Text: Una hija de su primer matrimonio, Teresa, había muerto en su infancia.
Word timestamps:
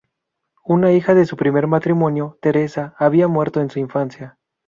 Una 0.65 0.91
hija 0.93 1.13
de 1.13 1.27
su 1.27 1.37
primer 1.37 1.67
matrimonio, 1.67 2.39
Teresa, 2.41 2.95
había 2.97 3.27
muerto 3.27 3.61
en 3.61 3.69
su 3.69 3.77
infancia. 3.77 4.39